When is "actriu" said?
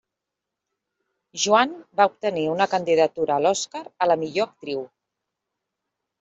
4.53-4.83